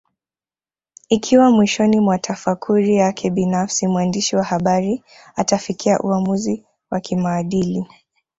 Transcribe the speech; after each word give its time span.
Ikiwa 1.09 1.51
mwishoni 1.51 1.99
mwa 1.99 2.19
tafakuri 2.19 2.95
yake 2.95 3.29
binafsi 3.29 3.87
mwandishi 3.87 4.35
wa 4.35 4.43
habari 4.43 5.03
atafikia 5.35 5.99
uamuzi 5.99 6.65
wa 6.91 6.99
kimaadili 6.99 7.85